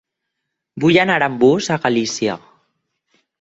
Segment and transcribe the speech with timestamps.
[0.85, 2.39] Vull anar amb bus a Galícia.